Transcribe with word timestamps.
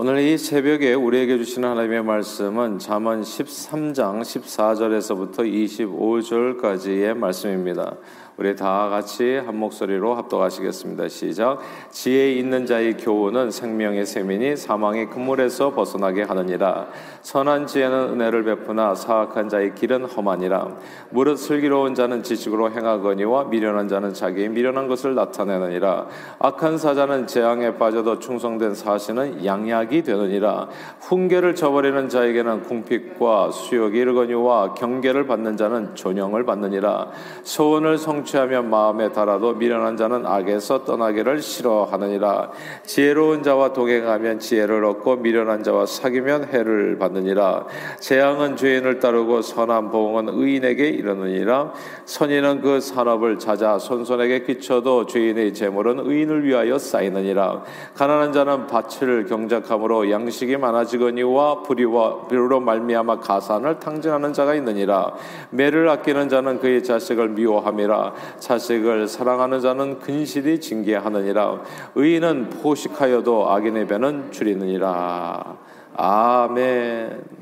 오늘 0.00 0.20
이 0.20 0.38
새벽에 0.38 0.94
우리에게 0.94 1.38
주시는 1.38 1.70
하나님의 1.70 2.04
말씀은 2.04 2.78
잠언 2.78 3.22
13장 3.22 4.20
14절에서부터 4.20 5.38
25절까지의 5.40 7.14
말씀입니다. 7.14 7.96
우리 8.38 8.54
다 8.54 8.88
같이 8.88 9.34
한 9.34 9.56
목소리로 9.56 10.14
합독하시겠습니다. 10.14 11.08
시작. 11.08 11.58
지혜 11.90 12.34
있는 12.34 12.66
자의 12.66 12.96
교훈은 12.96 13.50
생명의 13.50 14.06
세민이 14.06 14.56
사망의 14.56 15.10
그물에서 15.10 15.74
벗어나게 15.74 16.22
하느니라. 16.22 16.86
선한 17.22 17.66
지혜는 17.66 18.10
은혜를 18.10 18.44
베푸나 18.44 18.94
사악한 18.94 19.48
자의 19.48 19.74
길은 19.74 20.04
험하니라. 20.04 20.68
무릇 21.10 21.36
슬기로운 21.36 21.96
자는 21.96 22.22
지식으로 22.22 22.70
행하거니와 22.70 23.46
미련한 23.46 23.88
자는 23.88 24.14
자기의 24.14 24.50
미련한 24.50 24.86
것을 24.86 25.16
나타내느니라. 25.16 26.06
악한 26.38 26.78
사자는 26.78 27.26
재앙에 27.26 27.74
빠져도 27.74 28.20
충성된 28.20 28.76
사신은 28.76 29.44
양약이 29.44 30.02
되느니라. 30.04 30.68
훈계를 31.00 31.56
저버리는 31.56 32.08
자에게는 32.08 32.62
궁핍과 32.62 33.50
수욕이 33.50 33.98
이르거니와 33.98 34.74
경계를 34.74 35.26
받는 35.26 35.56
자는 35.56 35.96
존영을 35.96 36.44
받느니라. 36.44 37.08
소원을 37.42 37.98
성 37.98 38.27
성취하면 38.28 38.68
마음에 38.70 39.10
달아도 39.10 39.54
미련한 39.54 39.96
자는 39.96 40.26
악에서 40.26 40.84
떠나기를 40.84 41.40
싫어하느니라. 41.40 42.50
지혜로운 42.84 43.42
자와 43.42 43.72
동행하면 43.72 44.38
지혜를 44.38 44.84
얻고 44.84 45.16
미련한 45.16 45.62
자와 45.62 45.86
사귀면 45.86 46.48
해를 46.52 46.98
받느니라. 46.98 47.66
재앙은 48.00 48.56
죄인을 48.56 49.00
따르고 49.00 49.42
선한 49.42 49.90
보응은 49.90 50.28
의인에게 50.28 50.88
이르느니라. 50.88 51.72
선인은 52.04 52.60
그 52.60 52.80
산업을 52.80 53.38
찾아 53.38 53.78
손손에게 53.78 54.44
끼쳐도 54.44 55.06
죄인의 55.06 55.54
재물은 55.54 56.00
의인을 56.00 56.44
위하여 56.44 56.78
쌓이느니라. 56.78 57.62
가난한 57.94 58.32
자는 58.32 58.66
밭을 58.66 59.26
경작함으로 59.26 60.10
양식이 60.10 60.56
많아지거니와 60.56 61.62
불의와 61.62 62.26
불로 62.28 62.60
말미암아 62.60 63.20
가산을 63.20 63.78
탕진하는 63.78 64.32
자가 64.32 64.54
있느니라. 64.54 65.14
매를 65.50 65.88
아끼는 65.88 66.28
자는 66.28 66.60
그의 66.60 66.84
자식을 66.84 67.30
미워함이라 67.30 68.17
자식을 68.38 69.08
사랑하는 69.08 69.60
자는 69.60 69.98
근실이 69.98 70.60
징계하느니라 70.60 71.62
의인은 71.94 72.50
포식하여도 72.50 73.50
악인의 73.50 73.86
배는 73.86 74.32
줄이느니라 74.32 75.56
아멘 75.96 77.38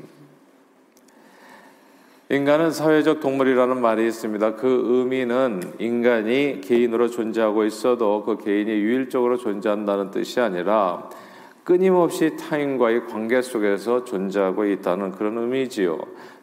인간은 2.29 2.71
사회적 2.71 3.21
동물이라는 3.21 3.79
말이 3.79 4.05
있습니다. 4.05 4.55
그 4.55 4.81
의미는 4.85 5.61
인간이 5.79 6.59
개인으로 6.59 7.07
존재하고 7.07 7.63
있어도 7.63 8.23
그 8.25 8.37
개인이 8.37 8.69
유일적으로 8.69 9.37
존재한다는 9.37 10.11
뜻이 10.11 10.41
아니라 10.41 11.09
끊임없이 11.63 12.35
타인과의 12.35 13.07
관계 13.07 13.41
속에서 13.41 14.03
존재하고 14.03 14.65
있다는 14.65 15.13
그런 15.13 15.37
의미지요. 15.37 15.97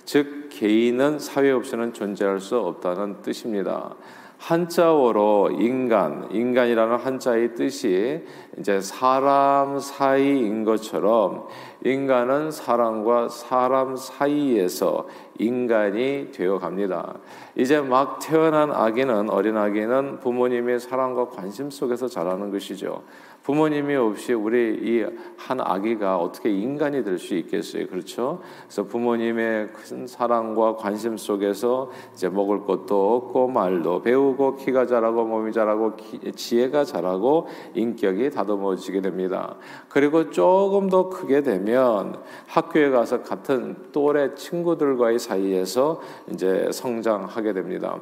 즉, 0.05 0.49
개인은 0.51 1.19
사회 1.19 1.51
없이는 1.51 1.93
존재할 1.93 2.41
수 2.41 2.59
없다는 2.59 3.23
뜻입니다. 3.23 3.95
한자어로 4.39 5.53
인간, 5.59 6.29
인간이라는 6.31 6.97
한자의 6.97 7.55
뜻이 7.55 8.23
이제 8.59 8.79
사람 8.81 9.79
사이인 9.79 10.65
것처럼 10.65 11.47
인간은 11.83 12.51
사람과 12.51 13.29
사람 13.29 13.97
사이에서 13.97 15.09
인간이 15.39 16.31
되어 16.31 16.59
갑니다. 16.59 17.15
이제 17.57 17.81
막 17.81 18.19
태어난 18.19 18.71
아기는 18.71 19.31
어린 19.31 19.57
아기는 19.57 20.21
부모님의 20.21 20.79
사랑과 20.79 21.29
관심 21.29 21.71
속에서 21.71 22.07
자라는 22.07 22.51
것이죠. 22.51 23.03
부모님이 23.45 23.95
없이 23.95 24.33
우리 24.33 24.75
이 24.83 25.35
한 25.47 25.61
아기가 25.61 26.17
어떻게 26.17 26.51
인간이 26.51 27.05
될 27.05 27.19
수 27.19 27.35
있겠어요? 27.35 27.87
그렇죠? 27.87 28.41
그래서 28.65 28.85
부모님의 28.85 29.69
큰 29.69 30.07
사랑과 30.07 30.75
관심 30.77 31.17
속에서 31.17 31.91
이제 32.13 32.29
먹을 32.29 32.65
것도 32.65 33.15
없고 33.17 33.49
말도 33.49 34.03
배우고 34.03 34.57
키가 34.57 34.87
자라고 34.87 35.25
몸이 35.25 35.53
자라고 35.53 35.95
기, 35.97 36.33
지혜가 36.33 36.85
자라고 36.85 37.47
인격이 37.75 38.31
다듬어지게 38.31 39.01
됩니다. 39.01 39.57
그리고 39.89 40.31
조금 40.31 40.89
더 40.89 41.09
크게 41.09 41.43
되면 41.43 42.19
학교에 42.47 42.91
가서 42.91 43.23
같은 43.23 43.77
또래 43.93 44.35
친구들과의 44.35 45.19
사이에서 45.19 46.01
이제 46.31 46.69
성장하게 46.73 47.53
됩니다. 47.53 47.99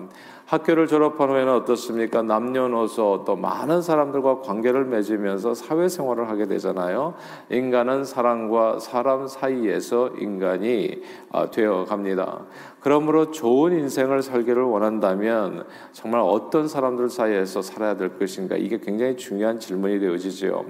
학교를 0.46 0.86
졸업한 0.86 1.30
후에는 1.30 1.52
어떻습니까? 1.54 2.22
남녀노소 2.22 3.24
또 3.26 3.36
많은 3.36 3.82
사람들과 3.82 4.40
관계를 4.40 4.84
맺으면 4.84 5.31
서 5.38 5.54
사회생활을 5.54 6.28
하게 6.28 6.46
되잖아요. 6.46 7.14
인간은 7.50 8.04
사람과 8.04 8.78
사람 8.78 9.26
사이에서 9.26 10.10
인간이 10.18 11.02
아, 11.30 11.50
되어 11.50 11.84
갑니다. 11.84 12.40
그러므로 12.80 13.30
좋은 13.30 13.72
인생을 13.72 14.22
살기를 14.22 14.62
원한다면 14.62 15.64
정말 15.92 16.20
어떤 16.20 16.66
사람들 16.66 17.08
사이에서 17.10 17.62
살아야 17.62 17.96
될 17.96 18.18
것인가 18.18 18.56
이게 18.56 18.78
굉장히 18.78 19.16
중요한 19.16 19.60
질문이 19.60 20.00
되어지죠. 20.00 20.64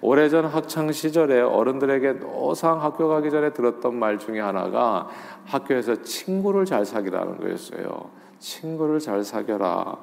오래전 0.00 0.46
학창 0.46 0.92
시절에 0.92 1.40
어른들에게 1.40 2.20
노상 2.20 2.82
학교 2.82 3.08
가기 3.08 3.30
전에 3.30 3.52
들었던 3.52 3.96
말 3.96 4.18
중에 4.18 4.38
하나가 4.38 5.08
학교에서 5.44 6.02
친구를 6.02 6.64
잘 6.64 6.84
사귀라는 6.84 7.38
거였어요. 7.38 8.10
친구를 8.38 9.00
잘 9.00 9.24
사겨라. 9.24 9.96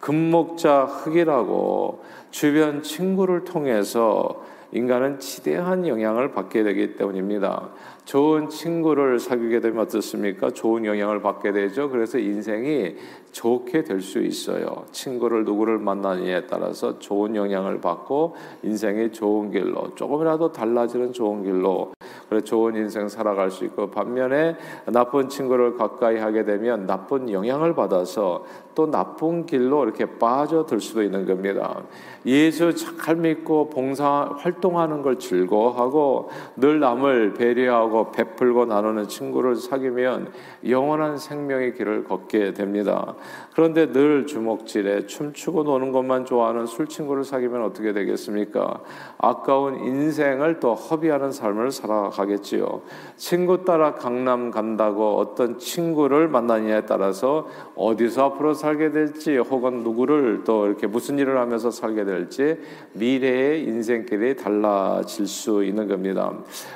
금목자 0.00 0.84
흑이라고 0.84 2.02
주변 2.30 2.82
친구를 2.82 3.44
통해서 3.44 4.42
인간은 4.72 5.18
지대한 5.18 5.86
영향을 5.86 6.30
받게 6.30 6.62
되기 6.62 6.94
때문입니다. 6.94 7.70
좋은 8.04 8.48
친구를 8.48 9.18
사귀게 9.18 9.60
되면 9.60 9.80
어떻습니까? 9.80 10.50
좋은 10.50 10.84
영향을 10.84 11.20
받게 11.20 11.52
되죠. 11.52 11.90
그래서 11.90 12.18
인생이 12.18 12.96
좋게 13.32 13.84
될 13.84 14.00
수 14.00 14.20
있어요. 14.20 14.84
친구를 14.90 15.44
누구를 15.44 15.78
만나느냐에 15.78 16.46
따라서 16.46 16.98
좋은 16.98 17.36
영향을 17.36 17.80
받고 17.80 18.34
인생이 18.62 19.12
좋은 19.12 19.50
길로 19.50 19.94
조금이라도 19.94 20.52
달라지는 20.52 21.12
좋은 21.12 21.42
길로 21.44 21.92
그래 22.28 22.40
좋은 22.40 22.76
인생 22.76 23.08
살아갈 23.08 23.50
수 23.50 23.64
있고 23.64 23.90
반면에 23.90 24.56
나쁜 24.86 25.28
친구를 25.28 25.76
가까이 25.76 26.16
하게 26.16 26.44
되면 26.44 26.86
나쁜 26.86 27.30
영향을 27.30 27.74
받아서 27.74 28.44
또 28.74 28.90
나쁜 28.90 29.46
길로 29.46 29.84
이렇게 29.84 30.06
빠져들 30.18 30.80
수도 30.80 31.02
있는 31.02 31.26
겁니다. 31.26 31.82
예수 32.26 32.74
잘 32.74 33.16
믿고 33.16 33.70
봉사 33.70 34.30
활동하는 34.38 35.02
걸 35.02 35.18
즐거워하고 35.18 36.28
늘 36.56 36.78
남을 36.80 37.34
배려하고 37.34 38.12
베풀고 38.12 38.66
나누는 38.66 39.08
친구를 39.08 39.56
사귀면 39.56 40.32
영원한 40.68 41.16
생명의 41.16 41.74
길을 41.74 42.04
걷게 42.04 42.52
됩니다. 42.52 43.14
그런데 43.54 43.90
늘 43.90 44.26
주먹질에 44.26 45.06
춤추고 45.06 45.62
노는 45.62 45.92
것만 45.92 46.26
좋아하는 46.26 46.66
술 46.66 46.86
친구를 46.86 47.24
사귀면 47.24 47.64
어떻게 47.64 47.92
되겠습니까? 47.92 48.80
아까운 49.18 49.76
인생을 49.84 50.60
또 50.60 50.74
허비하는 50.74 51.32
삶을 51.32 51.70
살아가겠지요. 51.70 52.82
친구 53.16 53.64
따라 53.64 53.94
강남 53.94 54.50
간다고 54.50 55.16
어떤 55.16 55.58
친구를 55.58 56.28
만나느냐에 56.28 56.82
따라서 56.82 57.46
어디서 57.76 58.26
앞으로 58.26 58.54
살게 58.60 58.90
될지 58.90 59.38
혹은 59.38 59.82
누구를 59.82 60.42
또 60.44 60.66
이렇게 60.66 60.86
무슨 60.86 61.18
일을 61.18 61.38
하면서 61.38 61.70
살게 61.70 62.04
될지 62.04 62.58
미래의 62.92 63.64
인생길이 63.64 64.36
달라질 64.36 65.26
수 65.26 65.64
있는 65.64 65.88
겁니다. 65.88 66.32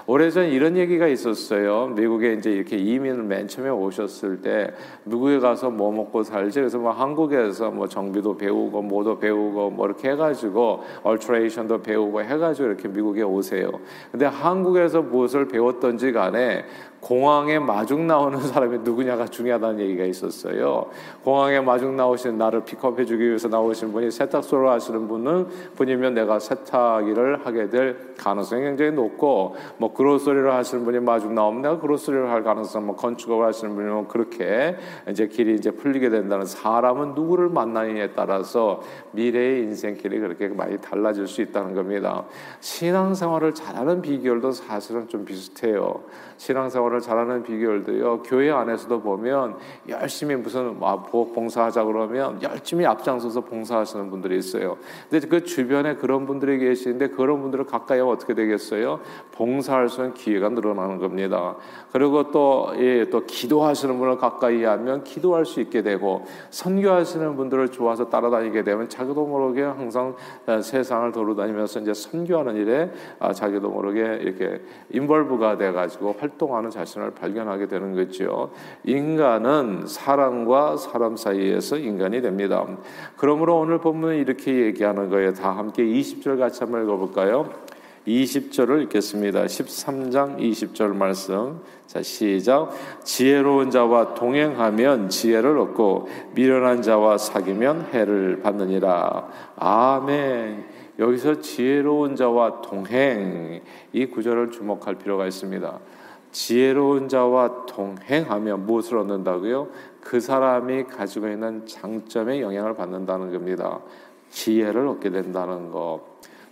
오래전 0.06 0.46
이런 0.46 0.76
얘기가 0.78 1.06
있었어요. 1.06 1.88
미국에 1.88 2.32
이제 2.32 2.50
이렇게 2.50 2.76
이민을 2.76 3.24
맨 3.24 3.46
처음에 3.46 3.68
오셨을 3.68 4.40
때 4.40 4.72
미국에 5.04 5.38
가서 5.38 5.70
뭐 5.70 5.92
먹고 5.92 6.22
살지 6.22 6.60
그래서 6.60 6.78
뭐 6.78 6.90
한국에서 6.90 7.70
뭐 7.70 7.86
정비도 7.86 8.38
배우고 8.38 8.80
뭐도 8.80 9.18
배우고 9.18 9.70
뭐 9.70 9.86
이렇게 9.86 10.10
해가지고 10.10 10.82
얼트레이션도 11.02 11.82
배우고 11.82 12.22
해가지고 12.22 12.68
이렇게 12.68 12.88
미국에 12.88 13.22
오세요. 13.22 13.70
근데 14.10 14.24
한국에서 14.24 15.02
무엇을 15.02 15.48
배웠던지 15.48 16.12
간에 16.12 16.64
공항에 17.04 17.58
마중 17.58 18.06
나오는 18.06 18.40
사람이 18.40 18.78
누구냐가 18.78 19.26
중요하다는 19.26 19.78
얘기가 19.80 20.04
있었어요. 20.04 20.86
공항에 21.22 21.60
마중 21.60 21.96
나오신 21.96 22.38
나를 22.38 22.64
픽업해 22.64 23.04
주기 23.04 23.28
위해서 23.28 23.46
나오신 23.46 23.92
분이 23.92 24.10
세탁소를 24.10 24.70
하시는 24.70 25.06
분은 25.06 25.46
분이면 25.76 26.14
내가 26.14 26.38
세탁일을 26.38 27.44
하게 27.44 27.68
될 27.68 28.14
가능성이 28.16 28.62
굉장히 28.62 28.92
높고 28.92 29.54
뭐 29.76 29.92
그로소리를 29.92 30.50
하시는 30.50 30.82
분이 30.84 31.00
마중 31.00 31.34
나오면 31.34 31.60
내가 31.60 31.78
그로소리를 31.78 32.30
할 32.30 32.42
가능성 32.42 32.86
뭐 32.86 32.96
건축을 32.96 33.44
하시는 33.44 33.74
분이면 33.74 34.08
그렇게 34.08 34.76
이제 35.10 35.28
길이 35.28 35.54
이제 35.54 35.70
풀리게 35.72 36.08
된다는 36.08 36.46
사람은 36.46 37.14
누구를 37.14 37.50
만나느냐에 37.50 38.12
따라서 38.12 38.80
미래의 39.12 39.62
인생길이 39.64 40.20
그렇게 40.20 40.48
많이 40.48 40.78
달라질 40.78 41.26
수 41.26 41.42
있다는 41.42 41.74
겁니다. 41.74 42.24
신앙생활을 42.60 43.52
잘하는 43.52 44.00
비결도 44.00 44.52
사실은 44.52 45.06
좀 45.08 45.26
비슷해요. 45.26 46.00
신앙생활을 46.38 46.93
결혼을 46.94 47.00
잘하는 47.00 47.42
비결도요. 47.42 48.22
교회 48.22 48.50
안에서도 48.50 49.00
보면 49.00 49.56
열심히 49.88 50.36
무슨 50.36 50.78
부엌 50.78 51.34
봉사하자 51.34 51.84
그러면 51.84 52.40
열심히 52.42 52.86
앞장서서 52.86 53.40
봉사하시는 53.42 54.10
분들이 54.10 54.38
있어요. 54.38 54.76
근데 55.10 55.26
그 55.26 55.44
주변에 55.44 55.96
그런 55.96 56.26
분들이 56.26 56.58
계시는데 56.58 57.08
그런 57.08 57.40
분들을 57.42 57.66
가까이 57.66 58.00
어떻게 58.00 58.34
되겠어요? 58.34 59.00
봉사할 59.32 59.88
수 59.88 60.00
있는 60.00 60.14
기회가 60.14 60.48
늘어나는 60.48 60.98
겁니다. 60.98 61.56
그리고 61.92 62.30
또, 62.30 62.72
예, 62.78 63.08
또 63.10 63.24
기도하시는 63.24 63.98
분을 63.98 64.18
가까이 64.18 64.64
하면 64.64 65.04
기도할 65.04 65.44
수 65.44 65.60
있게 65.60 65.82
되고 65.82 66.24
선교하시는 66.50 67.36
분들을 67.36 67.68
좋아서 67.68 68.08
따라다니게 68.08 68.62
되면 68.64 68.88
자기도 68.88 69.26
모르게 69.26 69.62
항상 69.62 70.14
어, 70.46 70.60
세상을 70.60 71.12
돌아다니면서 71.12 71.80
이제 71.80 71.94
선교하는 71.94 72.56
일에 72.56 72.90
아, 73.18 73.32
자기도 73.32 73.68
모르게 73.70 74.18
이렇게 74.22 74.60
인벌브가 74.90 75.56
돼 75.56 75.72
가지고 75.72 76.14
활동하는 76.18 76.70
자 76.70 76.83
신을 76.84 77.12
발견하게 77.12 77.68
되는 77.68 77.94
거죠. 77.94 78.50
인간은 78.84 79.86
사람과 79.86 80.76
사람 80.76 81.16
사이에서 81.16 81.78
인간이 81.78 82.20
됩니다. 82.22 82.66
그러므로 83.16 83.58
오늘 83.58 83.78
본문은 83.78 84.16
이렇게 84.16 84.66
얘기하는 84.66 85.10
거예요. 85.10 85.32
다 85.34 85.50
함께 85.50 85.82
20절 85.84 86.38
같이 86.38 86.60
한번 86.60 86.84
읽어볼까요? 86.84 87.50
20절을 88.06 88.82
읽겠습니다. 88.82 89.44
13장 89.44 90.38
20절 90.38 90.94
말씀. 90.94 91.60
자, 91.86 92.02
시작. 92.02 92.70
지혜로운 93.02 93.70
자와 93.70 94.14
동행하면 94.14 95.08
지혜를 95.08 95.58
얻고 95.58 96.08
미련한 96.34 96.82
자와 96.82 97.18
사귀면 97.18 97.88
해를 97.92 98.40
받느니라. 98.42 99.28
아멘. 99.56 100.64
여기서 100.98 101.40
지혜로운 101.40 102.14
자와 102.14 102.62
동행 102.62 103.62
이 103.92 104.06
구절을 104.06 104.50
주목할 104.50 104.96
필요가 104.96 105.26
있습니다. 105.26 105.78
지혜로운 106.34 107.08
자와 107.08 107.64
동행하면 107.66 108.66
무엇을 108.66 108.98
얻는다고요? 108.98 109.68
그 110.00 110.18
사람이 110.18 110.84
가지고 110.84 111.28
있는 111.28 111.64
장점에 111.64 112.40
영향을 112.40 112.74
받는다는 112.74 113.32
겁니다. 113.32 113.78
지혜를 114.30 114.88
얻게 114.88 115.10
된다는 115.10 115.70
것. 115.70 116.00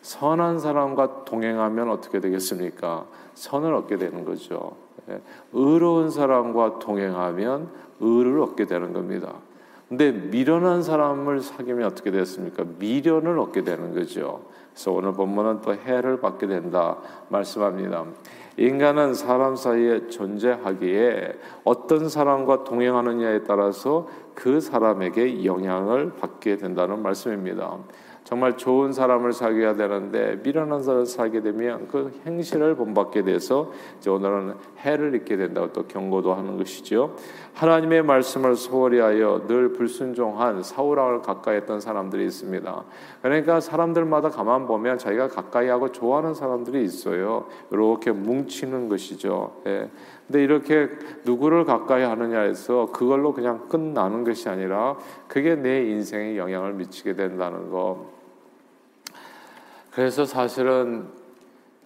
선한 0.03 0.61
사람과 0.61 1.25
동행하면 1.25 1.91
어떻게 1.91 2.21
되겠습니까? 2.21 3.07
선을 3.35 3.75
얻게 3.75 3.97
되는 3.97 4.25
거죠. 4.25 4.77
예. 5.11 5.21
의로운 5.53 6.11
사람과 6.11 6.79
동행하면 6.79 7.69
의를 7.99 8.39
얻게 8.39 8.67
되는 8.67 8.93
겁니다. 8.93 9.35
근데 9.89 10.13
미련한 10.13 10.85
사람을 10.85 11.41
사귀면 11.41 11.87
어떻게 11.87 12.13
됐습니까? 12.13 12.65
미련을 12.79 13.37
얻게 13.41 13.65
되는 13.65 13.93
거죠. 13.93 14.45
그래서 14.73 14.93
오늘 14.93 15.13
본문은 15.13 15.61
또 15.63 15.75
해를 15.75 16.21
받게 16.21 16.47
된다 16.47 16.99
말씀합니다. 17.29 18.07
인간은 18.57 19.15
사람 19.15 19.57
사이에 19.57 20.09
존재하기에 20.09 21.39
어떤 21.65 22.09
사람과 22.09 22.65
동행하느냐에 22.65 23.45
따라서 23.45 24.09
그 24.35 24.61
사람에게 24.61 25.45
영향을 25.45 26.15
받게 26.17 26.57
된다는 26.57 27.03
말씀입니다. 27.03 27.79
정말 28.33 28.57
좋은 28.57 28.95
사람을 28.95 29.35
사귀어야 29.35 29.75
되는데 29.75 30.41
미련한 30.43 30.83
사람을 30.83 31.05
사게 31.05 31.43
되면 31.43 31.87
그 31.89 32.19
행실을 32.25 32.77
본받게 32.77 33.25
돼서 33.25 33.71
이제 33.99 34.09
오늘은 34.09 34.55
해를 34.79 35.15
입게 35.15 35.37
된다고 35.37 35.71
또 35.75 35.87
경고도 35.87 36.33
하는 36.33 36.57
것이죠. 36.57 37.15
하나님의 37.53 38.03
말씀을 38.05 38.57
소홀히 38.57 39.01
하여 39.01 39.45
늘 39.47 39.75
불순종한 39.75 40.63
사울왕을 40.63 41.21
가까이 41.21 41.57
했던 41.57 41.79
사람들이 41.79 42.25
있습니다. 42.25 42.85
그러니까 43.21 43.61
사람들마다 43.61 44.31
가만 44.31 44.67
보면 44.67 44.97
자기가 44.97 45.29
가까이 45.29 45.69
하고 45.69 45.93
좋아하는 45.93 46.33
사람들이 46.33 46.83
있어요. 46.85 47.45
이렇게 47.71 48.13
뭉치는 48.13 48.89
것이죠. 48.89 49.61
예. 49.67 49.91
근데 50.27 50.43
이렇게 50.43 50.89
누구를 51.27 51.67
가까이 51.67 52.03
하느냐에서 52.03 52.93
그걸로 52.93 53.35
그냥 53.35 53.69
끝나는 53.69 54.25
것이 54.25 54.49
아니라 54.49 54.97
그게 55.29 55.55
내 55.55 55.83
인생에 55.83 56.39
영향을 56.39 56.73
미치게 56.73 57.15
된다는 57.15 57.69
거. 57.69 58.22
그래서 59.93 60.25
사실은 60.25 61.09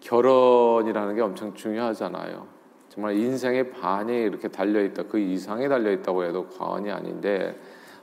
결혼이라는 0.00 1.14
게 1.16 1.20
엄청 1.20 1.54
중요하잖아요. 1.54 2.46
정말 2.88 3.16
인생의 3.16 3.70
반이 3.72 4.16
이렇게 4.22 4.48
달려 4.48 4.82
있다, 4.82 5.04
그 5.04 5.18
이상이 5.18 5.68
달려 5.68 5.90
있다고 5.90 6.24
해도 6.24 6.46
과언이 6.46 6.90
아닌데 6.90 7.58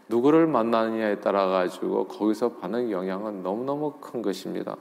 누구를 0.09 0.45
만나느냐에 0.45 1.19
따라 1.21 1.47
가지고 1.47 2.07
거기서 2.07 2.53
받는 2.53 2.91
영향은 2.91 3.41
너무너무 3.41 3.93
큰 4.01 4.21
것입니다. 4.21 4.75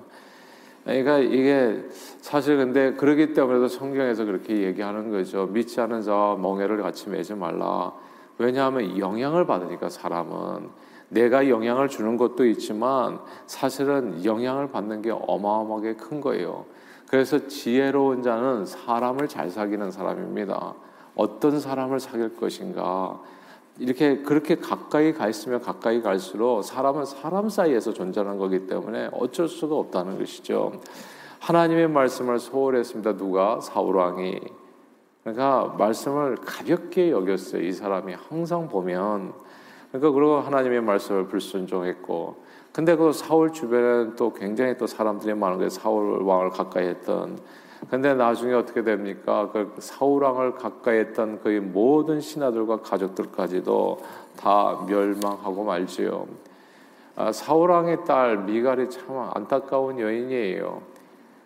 그러니까 0.85 1.19
이게 1.19 1.85
사실 2.21 2.57
근데 2.57 2.93
그러기 2.95 3.33
때문에도 3.33 3.69
성경에서 3.69 4.25
그렇게 4.25 4.63
얘기하는 4.63 5.13
거죠. 5.13 5.47
믿지 5.47 5.81
않은 5.81 6.03
자와 6.03 6.37
멍해를 6.37 6.83
같이 6.83 7.09
매지 7.09 7.35
말라. 7.35 7.93
왜냐하면 8.39 8.99
영향을 8.99 9.47
받으니까 9.47 9.89
사람은 9.89 10.69
내가 11.13 11.49
영향을 11.49 11.89
주는 11.89 12.17
것도 12.17 12.47
있지만 12.47 13.21
사실은 13.47 14.25
영향을 14.25 14.69
받는 14.69 15.03
게 15.03 15.11
어마어마하게 15.11 15.97
큰 15.97 16.21
거예요. 16.21 16.65
그래서 17.07 17.47
지혜로운 17.47 18.23
자는 18.23 18.65
사람을 18.65 19.29
잘 19.29 19.51
사귀는 19.51 19.91
사람입니다. 19.91 20.75
어떤 21.15 21.61
사람을 21.61 22.01
사귈 22.01 22.37
것인가. 22.37 23.21
이렇게 23.79 24.23
그렇게 24.23 24.57
가까이 24.57 25.13
가 25.13 25.29
있으면 25.29 25.61
가까이 25.61 26.01
갈수록 26.01 26.63
사람은 26.63 27.05
사람 27.05 27.51
사이에서 27.51 27.93
존재하는 27.93 28.39
거기 28.39 28.67
때문에 28.67 29.11
어쩔 29.13 29.49
수가 29.49 29.77
없다는 29.77 30.19
것이죠. 30.19 30.81
하나님의 31.41 31.89
말씀을 31.89 32.39
소홀했습니다. 32.39 33.17
누가 33.17 33.61
사울 33.61 33.97
왕이 33.97 34.41
그러니까 35.23 35.75
말씀을 35.79 36.37
가볍게 36.37 37.11
여겼어요. 37.11 37.63
이 37.63 37.73
사람이 37.73 38.15
항상 38.15 38.69
보면 38.69 39.33
그러니까 39.93 40.11
그리고 40.11 40.39
하나님의 40.39 40.81
말씀을 40.81 41.27
불순종했고 41.29 42.37
근데 42.73 42.97
그 42.97 43.13
사울 43.13 43.53
주변에는 43.53 44.17
또 44.17 44.33
굉장히 44.33 44.77
또 44.79 44.87
사람들이 44.87 45.35
많은 45.35 45.59
게 45.59 45.69
사울 45.69 46.23
왕을 46.23 46.51
가까이 46.51 46.87
했던 46.87 47.39
근데 47.91 48.15
나중에 48.15 48.55
어떻게 48.55 48.83
됩니까? 48.83 49.51
그 49.53 49.75
사울 49.79 50.23
왕을 50.23 50.55
가까이 50.55 50.99
했던 50.99 51.41
그 51.43 51.49
모든 51.49 52.21
신하들과 52.21 52.81
가족들까지도 52.81 53.99
다 54.37 54.85
멸망하고 54.87 55.65
말지요. 55.65 56.27
아, 57.17 57.33
사울 57.33 57.71
왕의 57.71 58.05
딸 58.05 58.39
미갈이 58.39 58.89
참 58.89 59.31
안타까운 59.35 59.99
여인이에요. 59.99 60.81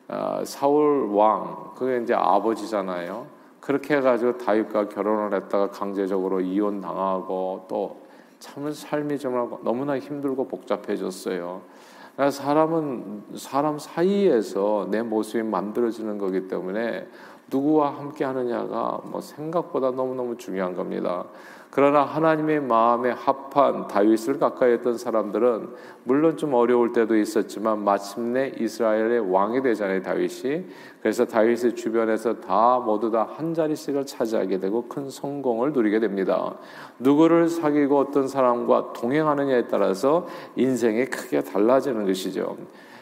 아, 0.09 0.43
사울 0.45 1.09
왕, 1.11 1.73
그게 1.75 2.03
이제 2.03 2.15
아버지잖아요. 2.15 3.27
그렇게 3.61 3.97
해가지고 3.97 4.39
다윗과 4.39 4.91
결혼을 4.91 5.35
했다가 5.35 5.71
강제적으로 5.71 6.41
이혼 6.41 6.81
당하고 6.81 7.65
또 7.69 8.06
참 8.47 8.71
삶이 8.71 9.19
정말 9.19 9.49
너무나 9.65 9.99
힘들고 9.99 10.47
복잡해졌어요. 10.47 11.63
그러니까 12.15 12.31
사람은 12.31 13.25
사람 13.35 13.79
사이에서 13.79 14.87
내 14.91 15.03
모습이 15.03 15.43
만들어지는 15.43 16.17
거기 16.19 16.47
때문에 16.47 17.09
누구와 17.51 17.95
함께 17.95 18.25
하느냐가 18.25 19.01
뭐 19.05 19.21
생각보다 19.21 19.91
너무너무 19.91 20.37
중요한 20.37 20.75
겁니다. 20.75 21.25
그러나 21.71 22.05
하나님의 22.05 22.61
마음에 22.63 23.11
합한 23.11 23.89
다윗을 23.89 24.39
가까이 24.39 24.73
했던 24.73 24.97
사람들은 24.97 25.69
물론 26.05 26.39
좀 26.39 26.55
어려울 26.55 26.93
때도 26.93 27.17
있었지만 27.17 27.85
마침내 27.85 28.53
이스라엘의 28.59 29.31
왕이 29.31 29.61
되잖아요, 29.63 30.01
다윗이. 30.01 30.65
그래서 31.03 31.27
다윗의 31.27 31.75
주변에서 31.75 32.41
다 32.41 32.79
모두 32.79 33.11
다 33.11 33.29
한 33.37 33.53
자리씩을 33.53 34.07
차지하게 34.07 34.59
되고 34.59 34.89
큰 34.89 35.11
성공을 35.11 35.73
누리게 35.73 36.01
됩니다. 36.01 36.55
누구를 36.99 37.49
사귀고 37.49 37.99
어떤 37.99 38.27
사람과 38.27 38.95
동행하느냐에 38.95 39.67
따라서 39.69 40.27
인생이 40.57 41.05
크게 41.07 41.43
달라지는 41.43 42.07
것이죠. 42.07 42.57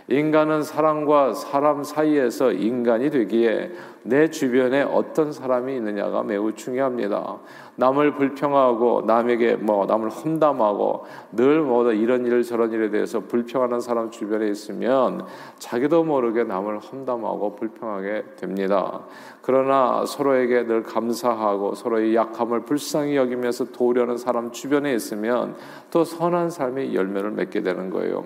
인간은 0.08 0.62
사람과 0.62 1.32
사람 1.32 1.82
사이에서 1.82 2.52
인간이 2.52 3.10
되기에 3.10 3.70
내 4.02 4.28
주변에 4.28 4.82
어떤 4.82 5.32
사람이 5.32 5.74
있느냐가 5.76 6.22
매우 6.22 6.52
중요합니다. 6.52 7.38
남을 7.76 8.14
불평하고 8.14 9.02
남에게 9.06 9.56
뭐 9.56 9.86
남을 9.86 10.10
험담하고 10.10 11.04
늘 11.32 11.64
뭐 11.64 11.90
이런 11.92 12.26
일 12.26 12.42
저런 12.42 12.72
일에 12.72 12.90
대해서 12.90 13.20
불평하는 13.20 13.80
사람 13.80 14.10
주변에 14.10 14.48
있으면 14.48 15.26
자기도 15.58 16.04
모르게 16.04 16.44
남을 16.44 16.78
험담하고 16.78 17.56
불평하게 17.56 18.24
됩니다. 18.36 19.00
그러나 19.42 20.04
서로에게 20.06 20.66
늘 20.66 20.82
감사하고 20.82 21.74
서로의 21.74 22.14
약함을 22.14 22.60
불쌍히 22.60 23.16
여기면서 23.16 23.66
도우려는 23.72 24.16
사람 24.16 24.52
주변에 24.52 24.94
있으면 24.94 25.56
또 25.90 26.04
선한 26.04 26.50
삶의 26.50 26.94
열매를 26.94 27.32
맺게 27.32 27.62
되는 27.62 27.90
거예요. 27.90 28.24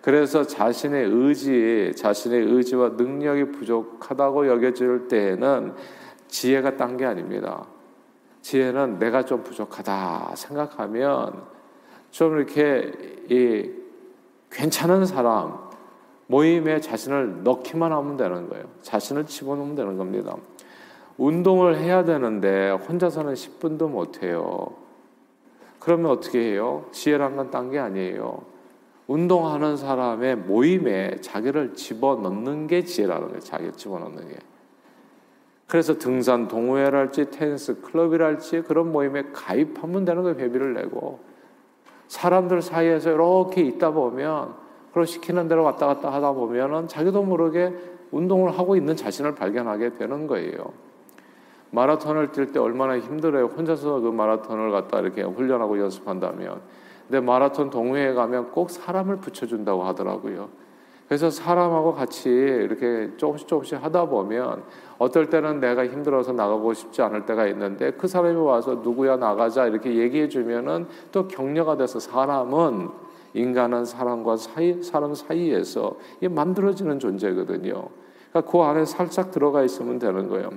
그래서 0.00 0.44
자신의 0.44 1.08
의지, 1.10 1.92
자신의 1.96 2.40
의지와 2.40 2.90
능력이 2.96 3.52
부족하다고 3.52 4.48
여겨질 4.48 5.08
때에는 5.08 5.74
지혜가 6.28 6.76
딴 6.76 6.96
게 6.96 7.04
아닙니다. 7.04 7.64
지혜는 8.48 8.98
내가 8.98 9.26
좀 9.26 9.42
부족하다 9.42 10.32
생각하면 10.34 11.44
좀 12.10 12.38
이렇게 12.38 12.90
이 13.28 13.70
괜찮은 14.50 15.04
사람 15.04 15.68
모임에 16.28 16.80
자신을 16.80 17.42
넣기만 17.44 17.92
하면 17.92 18.16
되는 18.16 18.48
거예요. 18.48 18.64
자신을 18.80 19.26
집어넣으면 19.26 19.74
되는 19.74 19.98
겁니다. 19.98 20.34
운동을 21.18 21.76
해야 21.76 22.04
되는데 22.04 22.70
혼자서는 22.70 23.34
10분도 23.34 23.90
못 23.90 24.22
해요. 24.22 24.72
그러면 25.78 26.10
어떻게 26.10 26.38
해요? 26.40 26.86
지혜란 26.90 27.36
건 27.36 27.50
딴 27.50 27.70
게 27.70 27.78
아니에요. 27.78 28.40
운동하는 29.08 29.76
사람의 29.76 30.36
모임에 30.36 31.20
자기를 31.20 31.74
집어넣는 31.74 32.66
게 32.66 32.82
지혜라는 32.82 33.26
거예요. 33.26 33.40
자기를 33.40 33.72
집어넣는 33.74 34.26
게. 34.28 34.36
그래서 35.68 35.98
등산 35.98 36.48
동호회랄지 36.48 37.30
테니스 37.30 37.82
클럽이랄지 37.82 38.62
그런 38.62 38.90
모임에 38.90 39.24
가입하면 39.34 40.04
되는 40.04 40.22
거예요. 40.22 40.38
회비를 40.38 40.72
내고. 40.74 41.20
사람들 42.08 42.62
사이에서 42.62 43.12
이렇게 43.12 43.60
있다 43.60 43.90
보면 43.90 44.54
그리고 44.92 45.04
시키는 45.04 45.46
대로 45.46 45.62
왔다 45.62 45.86
갔다 45.86 46.10
하다 46.10 46.32
보면은 46.32 46.88
자기도 46.88 47.22
모르게 47.22 47.74
운동을 48.10 48.58
하고 48.58 48.76
있는 48.76 48.96
자신을 48.96 49.34
발견하게 49.34 49.94
되는 49.94 50.26
거예요. 50.26 50.72
마라톤을 51.70 52.28
뛸 52.28 52.50
때 52.50 52.58
얼마나 52.58 52.98
힘들어요. 52.98 53.44
혼자서 53.46 54.00
그 54.00 54.08
마라톤을 54.08 54.70
갖다 54.70 55.00
이렇게 55.00 55.22
훈련하고 55.22 55.78
연습한다면. 55.78 56.62
근데 57.06 57.20
마라톤 57.20 57.68
동호회에 57.68 58.14
가면 58.14 58.52
꼭 58.52 58.70
사람을 58.70 59.16
붙여준다고 59.16 59.84
하더라고요. 59.84 60.48
그래서 61.08 61.30
사람하고 61.30 61.94
같이 61.94 62.30
이렇게 62.30 63.10
조금씩 63.16 63.48
조금씩 63.48 63.82
하다 63.82 64.06
보면 64.06 64.62
어떨 64.98 65.30
때는 65.30 65.60
내가 65.60 65.86
힘들어서 65.86 66.32
나가고 66.32 66.74
싶지 66.74 67.02
않을 67.02 67.24
때가 67.24 67.46
있는데 67.48 67.92
그 67.92 68.08
사람이 68.08 68.36
와서 68.36 68.80
누구야 68.82 69.16
나가자 69.16 69.66
이렇게 69.66 69.96
얘기해 69.96 70.28
주면은 70.28 70.86
또 71.12 71.28
격려가 71.28 71.76
돼서 71.76 72.00
사람은 72.00 72.88
인간은 73.34 73.84
사람과 73.84 74.36
사이, 74.36 74.82
사람 74.82 75.14
사이에서 75.14 75.96
만들어지는 76.28 76.98
존재거든요. 76.98 77.88
그러니까 78.30 78.50
그 78.50 78.58
안에 78.58 78.84
살짝 78.84 79.30
들어가 79.30 79.62
있으면 79.62 79.98
되는 79.98 80.28
거예요. 80.28 80.50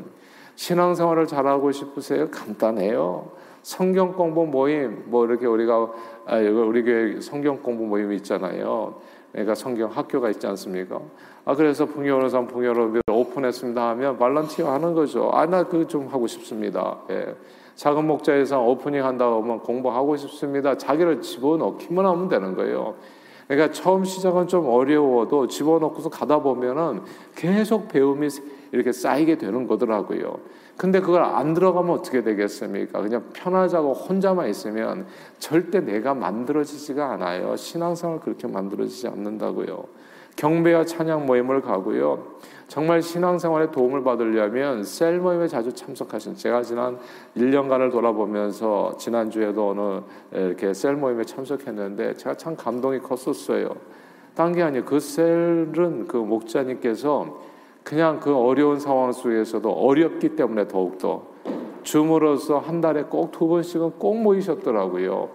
신앙생활을 0.56 1.28
잘하고 1.28 1.72
싶으세요? 1.72 2.30
간단해요. 2.30 3.32
성경 3.62 4.14
공부 4.14 4.46
모임, 4.46 5.04
뭐 5.06 5.26
이렇게 5.26 5.46
우리가 5.46 5.92
아, 6.26 6.38
우리 6.38 6.84
교회 6.84 7.22
성경 7.22 7.62
공부 7.62 7.86
모임이 7.86 8.16
있잖아요. 8.18 8.96
그러니까 9.32 9.56
성경 9.56 9.90
학교가 9.90 10.30
있지 10.32 10.48
않습니까? 10.48 11.00
아 11.46 11.56
그래서 11.56 11.86
풍요로 11.86 12.30
오픈했습니다 13.10 13.90
하면 13.90 14.18
말란티어 14.20 14.70
하는 14.72 14.94
거죠. 14.94 15.30
아 15.34 15.46
나 15.46 15.64
그 15.64 15.86
좀 15.88 16.08
하고 16.08 16.28
싶습니다. 16.28 16.98
예. 17.10 17.36
작은 17.76 18.06
목자에서 18.06 18.62
오프닝 18.62 19.04
한다고 19.04 19.42
하면 19.42 19.60
공부하고 19.60 20.16
싶습니다. 20.18 20.78
자기를 20.78 21.22
집어넣기만 21.22 22.06
하면 22.06 22.30
되는 22.30 22.56
거예요. 22.56 22.96
그러니까 23.48 23.74
처음 23.74 24.06
시작은 24.06 24.48
좀 24.48 24.68
어려워도 24.68 25.48
집어넣고서 25.48 26.10
가다 26.10 26.40
보면은 26.42 27.02
계속 27.36 27.88
배움이 27.90 28.28
이렇게 28.72 28.92
쌓이게 28.92 29.38
되는 29.38 29.68
거더라고요. 29.68 30.38
근데 30.78 31.00
그걸 31.02 31.24
안 31.24 31.54
들어가면 31.54 31.92
어떻게 31.92 32.24
되겠습니까? 32.24 33.02
그냥 33.02 33.24
편하자고 33.34 33.94
혼자만 33.94 34.48
있으면 34.50 35.06
절대 35.40 35.80
내가 35.82 36.14
만들어지지가 36.14 37.14
않아요. 37.14 37.56
신앙생활 37.56 38.20
그렇게 38.20 38.48
만들어지지 38.48 39.08
않는다고요. 39.08 39.84
경배와 40.36 40.86
찬양 40.86 41.26
모임을 41.26 41.62
가고요. 41.62 42.32
정말 42.68 43.02
신앙생활에 43.02 43.70
도움을 43.72 44.04
받으려면 44.04 44.84
셀 44.84 45.20
모임에 45.20 45.48
자주 45.48 45.74
참석하신 45.74 46.36
제가 46.36 46.64
지난 46.64 46.98
1년간을 47.36 47.92
돌아보면서 47.92 48.96
지난주에도 48.98 49.70
어느 49.72 50.02
이렇게 50.32 50.74
셀 50.74 50.96
모임에 50.96 51.26
참석했는데 51.26 52.16
제가 52.16 52.36
참 52.36 52.56
감동이 52.56 53.00
컸었어요. 53.00 53.76
딴 54.36 54.54
게 54.54 54.64
아니에요. 54.64 54.86
그 54.86 55.00
셀은 55.00 56.08
그 56.08 56.16
목자님께서 56.16 57.52
그냥 57.84 58.20
그 58.20 58.34
어려운 58.34 58.80
상황 58.80 59.12
속에서도 59.12 59.70
어렵기 59.70 60.38
때문에 60.38 60.68
더욱더 60.68 61.28
줌으로서 61.84 62.60
한 62.60 62.80
달에 62.80 63.04
꼭 63.04 63.32
두 63.32 63.48
번씩은 63.48 64.00
꼭 64.00 64.22
모이셨더라고요. 64.22 65.30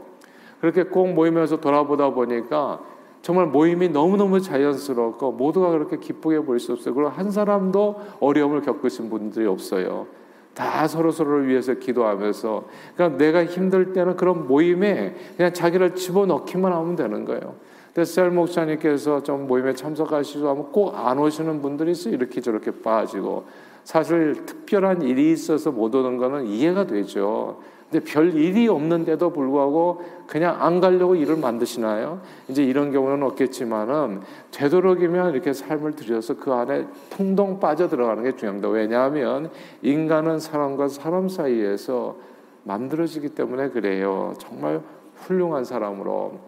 그렇게 0.60 0.84
꼭 0.84 1.12
모이면서 1.12 1.60
돌아보다 1.60 2.10
보니까 2.10 2.80
정말 3.26 3.46
모임이 3.46 3.88
너무너무 3.88 4.40
자연스럽고 4.40 5.32
모두가 5.32 5.70
그렇게 5.70 5.96
기쁘게 5.96 6.38
보일 6.44 6.60
수 6.60 6.72
없어요. 6.72 6.94
그리고 6.94 7.10
한 7.10 7.32
사람도 7.32 8.00
어려움을 8.20 8.60
겪으신 8.60 9.10
분들이 9.10 9.46
없어요. 9.46 10.06
다 10.54 10.86
서로 10.86 11.10
서로를 11.10 11.48
위해서 11.48 11.74
기도하면서 11.74 12.68
그러니까 12.94 13.18
내가 13.18 13.44
힘들 13.44 13.92
때는 13.92 14.14
그런 14.14 14.46
모임에 14.46 15.16
그냥 15.36 15.52
자기를 15.52 15.96
집어넣기만 15.96 16.72
하면 16.72 16.94
되는 16.94 17.24
거예요. 17.24 17.56
데셀 17.94 18.30
목사님께서 18.30 19.24
좀 19.24 19.48
모임에 19.48 19.74
참석하시고 19.74 20.48
하면 20.48 20.70
꼭 20.70 20.94
안 20.94 21.18
오시는 21.18 21.60
분들이 21.62 21.90
있어요. 21.90 22.14
이렇게 22.14 22.40
저렇게 22.40 22.70
빠지고. 22.70 23.46
사실 23.82 24.46
특별한 24.46 25.02
일이 25.02 25.32
있어서 25.32 25.72
못 25.72 25.92
오는 25.96 26.16
거는 26.16 26.46
이해가 26.46 26.86
되죠. 26.86 27.60
근데 27.90 28.04
별 28.04 28.34
일이 28.34 28.66
없는데도 28.68 29.30
불구하고 29.30 30.02
그냥 30.26 30.60
안 30.60 30.80
가려고 30.80 31.14
일을 31.14 31.36
만드시나요? 31.36 32.20
이제 32.48 32.64
이런 32.64 32.90
경우는 32.90 33.22
없겠지만은 33.22 34.22
되도록이면 34.50 35.34
이렇게 35.34 35.52
삶을 35.52 35.94
들여서 35.94 36.34
그 36.34 36.52
안에 36.52 36.86
풍덩 37.10 37.60
빠져 37.60 37.88
들어가는 37.88 38.24
게 38.24 38.34
중요합니다. 38.34 38.68
왜냐하면 38.68 39.50
인간은 39.82 40.40
사람과 40.40 40.88
사람 40.88 41.28
사이에서 41.28 42.16
만들어지기 42.64 43.30
때문에 43.30 43.68
그래요. 43.68 44.34
정말 44.38 44.80
훌륭한 45.14 45.64
사람으로 45.64 46.40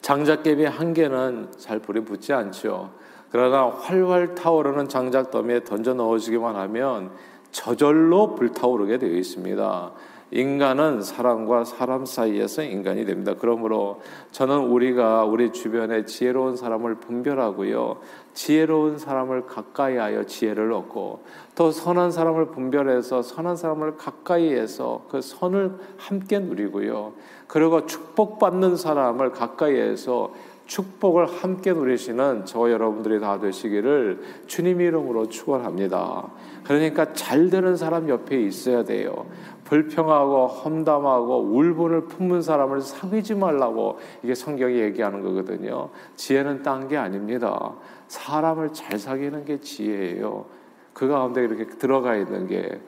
장작개비 0.00 0.64
한 0.64 0.92
개는 0.92 1.48
잘 1.56 1.78
불이 1.78 2.00
붙지 2.04 2.32
않죠. 2.32 2.90
그러나 3.30 3.68
활활 3.68 4.34
타오르는 4.34 4.88
장작더미에 4.88 5.64
던져 5.64 5.94
넣어주기만 5.94 6.56
하면 6.56 7.10
저절로 7.52 8.34
불타오르게 8.34 8.98
되어 8.98 9.10
있습니다. 9.10 9.92
인간은 10.34 11.00
사람과 11.02 11.62
사람 11.62 12.04
사이에서 12.04 12.64
인간이 12.64 13.04
됩니다. 13.04 13.34
그러므로 13.38 14.00
저는 14.32 14.64
우리가 14.64 15.24
우리 15.24 15.52
주변에 15.52 16.06
지혜로운 16.06 16.56
사람을 16.56 16.96
분별하고요. 16.96 17.98
지혜로운 18.32 18.98
사람을 18.98 19.46
가까이 19.46 19.96
하여 19.96 20.24
지혜를 20.24 20.72
얻고 20.72 21.22
또 21.54 21.70
선한 21.70 22.10
사람을 22.10 22.46
분별해서 22.46 23.22
선한 23.22 23.56
사람을 23.56 23.96
가까이 23.96 24.52
해서 24.52 25.04
그 25.08 25.20
선을 25.20 25.76
함께 25.98 26.40
누리고요. 26.40 27.12
그리고 27.46 27.86
축복받는 27.86 28.74
사람을 28.74 29.30
가까이 29.30 29.76
해서 29.76 30.32
축복을 30.66 31.26
함께 31.26 31.72
누리시는 31.72 32.46
저 32.46 32.70
여러분들이 32.70 33.20
다 33.20 33.38
되시기를 33.38 34.22
주님 34.46 34.80
이름으로 34.80 35.28
축원합니다. 35.28 36.28
그러니까 36.64 37.12
잘 37.12 37.50
되는 37.50 37.76
사람 37.76 38.08
옆에 38.08 38.40
있어야 38.40 38.82
돼요. 38.82 39.26
불평하고 39.64 40.46
험담하고 40.46 41.40
울분을 41.40 42.06
품는 42.06 42.42
사람을 42.42 42.80
사귀지 42.80 43.34
말라고 43.34 43.98
이게 44.22 44.34
성경이 44.34 44.78
얘기하는 44.78 45.22
거거든요. 45.22 45.90
지혜는 46.16 46.62
딴 46.62 46.88
게 46.88 46.96
아닙니다. 46.96 47.74
사람을 48.08 48.72
잘 48.72 48.98
사귀는 48.98 49.44
게 49.44 49.60
지혜예요. 49.60 50.44
그 50.92 51.08
가운데 51.08 51.42
이렇게 51.42 51.66
들어가 51.66 52.14
있는 52.14 52.46
게 52.46 52.80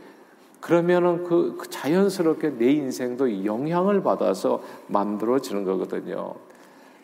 그러면은 0.60 1.24
그, 1.24 1.56
그 1.58 1.68
자연스럽게 1.68 2.58
내 2.58 2.72
인생도 2.72 3.44
영향을 3.44 4.02
받아서 4.02 4.62
만들어지는 4.88 5.64
거거든요. 5.64 6.34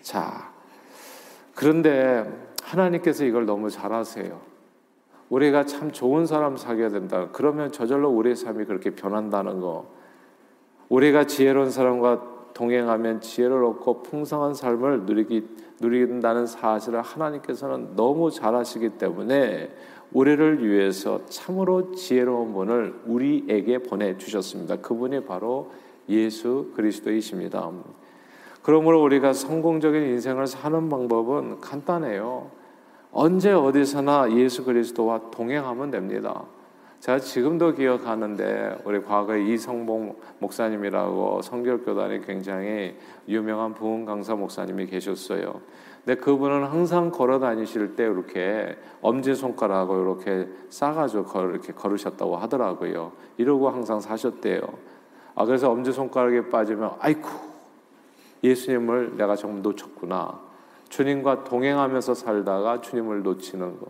자, 0.00 0.51
그런데 1.54 2.24
하나님께서 2.62 3.24
이걸 3.24 3.46
너무 3.46 3.70
잘하세요. 3.70 4.52
우리가 5.28 5.64
참 5.64 5.92
좋은 5.92 6.26
사람 6.26 6.56
사귀어야 6.56 6.90
된다. 6.90 7.28
그러면 7.32 7.72
저절로 7.72 8.10
우리의 8.10 8.36
삶이 8.36 8.66
그렇게 8.66 8.90
변한다는 8.90 9.60
거. 9.60 9.86
우리가 10.88 11.24
지혜로운 11.26 11.70
사람과 11.70 12.50
동행하면 12.52 13.22
지혜를 13.22 13.64
얻고 13.64 14.02
풍성한 14.02 14.52
삶을 14.52 15.04
누리기, 15.04 15.48
누린다는 15.80 16.46
사실을 16.46 17.00
하나님께서는 17.00 17.96
너무 17.96 18.30
잘 18.30 18.54
아시기 18.54 18.90
때문에 18.90 19.74
우리를 20.12 20.68
위해서 20.68 21.24
참으로 21.26 21.92
지혜로운 21.92 22.52
분을 22.52 23.00
우리에게 23.06 23.78
보내주셨습니다. 23.78 24.76
그분이 24.76 25.24
바로 25.24 25.70
예수 26.08 26.70
그리스도이십니다. 26.76 27.70
그러므로 28.62 29.02
우리가 29.02 29.32
성공적인 29.32 30.02
인생을 30.02 30.46
사는 30.46 30.88
방법은 30.88 31.60
간단해요. 31.60 32.50
언제 33.10 33.52
어디서나 33.52 34.32
예수 34.32 34.64
그리스도와 34.64 35.30
동행하면 35.30 35.90
됩니다. 35.90 36.44
제가 37.00 37.18
지금도 37.18 37.74
기억하는데 37.74 38.78
우리 38.84 39.02
과거에 39.02 39.42
이성봉 39.42 40.14
목사님이라고 40.38 41.42
성결교단이 41.42 42.24
굉장히 42.24 42.96
유명한 43.26 43.74
부흥 43.74 44.04
강사 44.04 44.36
목사님이 44.36 44.86
계셨어요. 44.86 45.60
근데 46.04 46.20
그분은 46.20 46.64
항상 46.64 47.10
걸어 47.10 47.40
다니실 47.40 47.96
때 47.96 48.04
이렇게 48.04 48.76
엄지 49.00 49.34
손가락을 49.34 50.00
이렇게 50.00 50.48
싸가지고 50.68 51.24
걸, 51.24 51.50
이렇게 51.50 51.72
걸으셨다고 51.72 52.36
하더라고요. 52.36 53.10
이러고 53.36 53.68
항상 53.68 53.98
사셨대요. 53.98 54.60
아 55.34 55.44
그래서 55.44 55.70
엄지 55.70 55.90
손가락에 55.90 56.50
빠지면 56.50 56.92
아이쿠 57.00 57.51
예수님을 58.42 59.16
내가 59.16 59.36
정말 59.36 59.62
놓쳤구나. 59.62 60.40
주님과 60.88 61.44
동행하면서 61.44 62.14
살다가 62.14 62.80
주님을 62.80 63.22
놓치는 63.22 63.78
거. 63.80 63.86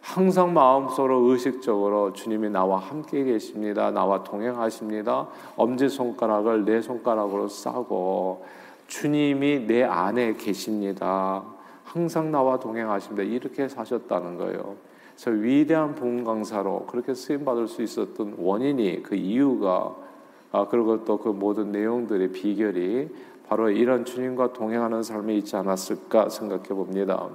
항상 0.00 0.54
마음속으로 0.54 1.18
의식적으로 1.30 2.12
주님이 2.12 2.50
나와 2.50 2.78
함께 2.78 3.24
계십니다. 3.24 3.90
나와 3.90 4.22
동행하십니다. 4.22 5.28
엄지 5.56 5.88
손가락을 5.88 6.64
내 6.64 6.80
손가락으로 6.80 7.48
싸고 7.48 8.44
주님이 8.86 9.66
내 9.66 9.82
안에 9.82 10.34
계십니다. 10.34 11.42
항상 11.84 12.30
나와 12.30 12.58
동행하십니다. 12.58 13.22
이렇게 13.24 13.68
사셨다는 13.68 14.38
거예요. 14.38 14.76
그래서 15.14 15.30
위대한 15.32 15.94
복 15.94 16.24
강사로 16.24 16.86
그렇게 16.86 17.12
쓰임 17.12 17.44
받을 17.44 17.66
수 17.66 17.82
있었던 17.82 18.36
원인이 18.38 19.02
그 19.02 19.16
이유가 19.16 19.94
아, 20.52 20.66
그리고 20.68 21.04
또 21.04 21.18
그 21.18 21.28
모든 21.28 21.72
내용들의 21.72 22.32
비결이 22.32 23.08
바로 23.48 23.70
이런 23.70 24.04
주님과 24.04 24.52
동행하는 24.52 25.02
삶이 25.02 25.38
있지 25.38 25.56
않았을까 25.56 26.28
생각해 26.28 26.68
봅니다. 26.68 27.28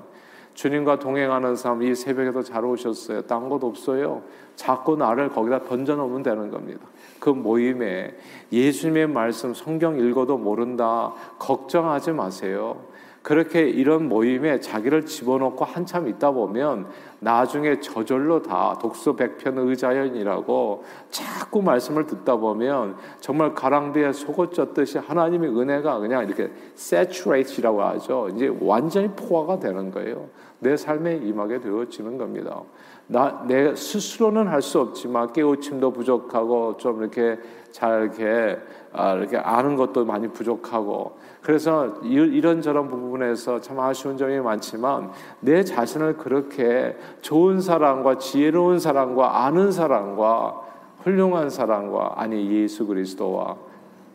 주님과 0.53 1.00
동행하는 1.00 1.55
사람 1.55 1.82
이 1.82 1.96
새벽에도 1.96 2.43
잘 2.43 2.63
오셨어요. 2.63 3.24
딴곳 3.24 3.63
없어요. 3.63 4.22
자꾸 4.55 4.96
나를 4.96 5.29
거기다 5.29 5.63
던져 5.63 5.96
놓으면 5.96 6.22
되는 6.22 6.51
겁니다. 6.51 6.82
그 7.20 7.29
모임에 7.29 8.15
예수님의 8.51 9.08
말씀 9.08 9.53
성경 9.53 9.98
읽어도 9.98 10.38
모른다. 10.38 11.13
걱정하지 11.39 12.12
마세요. 12.12 12.77
그렇게 13.24 13.62
이런 13.62 14.10
모임에 14.10 14.60
자기를 14.60 15.06
집어넣고 15.06 15.63
한참 15.63 16.10
있다 16.10 16.32
보면 16.32 16.88
나중에 17.22 17.80
저절로 17.80 18.42
다 18.42 18.77
독서 18.82 19.15
백편 19.15 19.58
의자연이라고 19.58 20.84
자꾸 21.10 21.62
말씀을 21.62 22.06
듣다 22.06 22.36
보면 22.36 22.98
정말 23.22 23.56
가랑비에 23.56 24.12
속옷 24.12 24.53
젖듯이 24.53 24.98
하나님의 24.98 25.58
은혜가 25.58 26.00
그냥 26.00 26.25
이렇게 26.25 26.51
saturate이라고 26.75 27.82
하죠. 27.82 28.27
이제 28.36 28.53
완전히 28.60 29.08
포화가 29.08 29.58
되는 29.58 29.89
거예요. 29.89 30.27
내 30.60 30.75
삶에 30.75 31.15
임하게 31.15 31.62
되어지는 31.62 32.18
겁니다. 32.18 32.62
나, 33.08 33.44
내 33.48 33.74
스스로는 33.75 34.48
할 34.48 34.62
수 34.62 34.80
없지만 34.80 35.32
깨우침도 35.32 35.92
부족하고 35.92 36.77
좀 36.77 37.01
이렇게 37.01 37.38
잘 37.72 38.03
이렇게, 38.03 38.58
아, 38.58 38.83
이렇게 39.18 39.38
아는 39.38 39.76
것도 39.76 40.06
많이 40.06 40.28
부족하고. 40.28 41.18
그래서 41.42 41.88
이런저런 42.04 42.88
부분에서 42.88 43.60
참 43.60 43.80
아쉬운 43.80 44.18
점이 44.18 44.40
많지만 44.40 45.12
내 45.42 45.64
자신을 45.64 46.18
그렇게 46.18 46.96
좋은 47.22 47.60
사람과 47.60 48.18
지혜로운 48.18 48.80
사람과 48.80 49.46
아는 49.46 49.72
사람과 49.72 50.62
훌륭한 51.04 51.50
사람과 51.50 52.14
아니 52.16 52.50
예수 52.50 52.88
그리스도와 52.88 53.58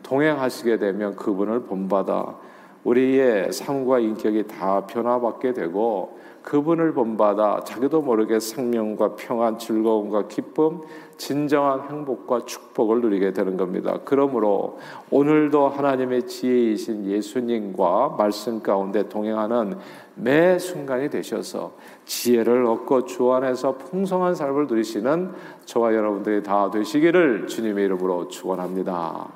동행하시게 0.01 0.79
되면 0.79 1.15
그분을 1.15 1.61
본받아 1.63 2.35
우리의 2.83 3.51
삶과 3.51 3.99
인격이 3.99 4.47
다 4.47 4.87
변화받게 4.87 5.53
되고 5.53 6.17
그분을 6.43 6.93
본받아 6.93 7.63
자기도 7.65 8.01
모르게 8.01 8.39
생명과 8.39 9.15
평안, 9.15 9.57
즐거움과 9.57 10.27
기쁨, 10.27 10.81
진정한 11.17 11.89
행복과 11.89 12.45
축복을 12.45 13.01
누리게 13.01 13.33
되는 13.33 13.57
겁니다. 13.57 13.99
그러므로 14.05 14.79
오늘도 15.11 15.67
하나님의 15.67 16.27
지혜이신 16.27 17.05
예수님과 17.05 18.15
말씀 18.17 18.61
가운데 18.61 19.07
동행하는 19.09 19.77
매 20.15 20.57
순간이 20.57 21.09
되셔서 21.09 21.73
지혜를 22.05 22.65
얻고 22.65 23.05
주 23.05 23.31
안에서 23.31 23.77
풍성한 23.77 24.35
삶을 24.35 24.67
누리시는 24.67 25.31
저와 25.65 25.93
여러분들이 25.93 26.43
다 26.43 26.71
되시기를 26.71 27.47
주님의 27.47 27.85
이름으로 27.85 28.27
축원합니다. 28.27 29.27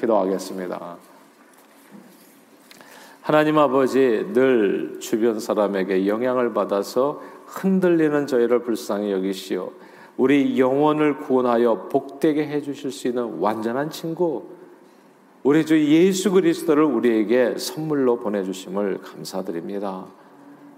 기도하겠습니다. 0.00 1.09
하나님 3.30 3.58
아버지 3.58 4.26
늘 4.32 4.96
주변 4.98 5.38
사람에게 5.38 6.08
영향을 6.08 6.52
받아서 6.52 7.22
흔들리는 7.46 8.26
저희를 8.26 8.64
불쌍히 8.64 9.12
여기시오. 9.12 9.70
우리 10.16 10.58
영혼을 10.58 11.16
구원하여 11.16 11.86
복되게 11.88 12.44
해 12.48 12.60
주실 12.60 12.90
수 12.90 13.06
있는 13.06 13.38
완전한 13.38 13.88
친구 13.88 14.46
우리 15.44 15.64
주 15.64 15.80
예수 15.80 16.32
그리스도를 16.32 16.82
우리에게 16.82 17.56
선물로 17.56 18.18
보내 18.18 18.42
주심을 18.42 18.98
감사드립니다. 18.98 20.06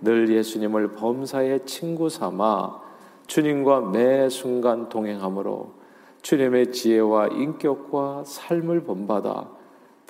늘 0.02 0.28
예수님을 0.28 0.88
범사의 0.88 1.60
친구 1.64 2.10
삼아 2.10 2.82
주님과 3.28 3.80
매 3.92 4.28
순간 4.28 4.90
동행함으로 4.90 5.72
주님의 6.20 6.72
지혜와 6.72 7.28
인격과 7.28 8.24
삶을 8.26 8.82
본받아 8.82 9.61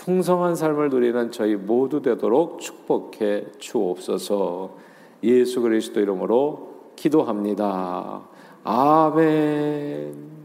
풍성한 0.02 0.56
삶을 0.56 0.88
누리는 0.88 1.30
저희 1.30 1.54
모두 1.54 2.02
되도록 2.02 2.58
축복해 2.58 3.52
주옵소서. 3.58 4.74
예수 5.22 5.60
그리스도 5.60 6.00
이름으로 6.00 6.90
기도합니다. 6.96 8.22
아멘. 8.64 10.41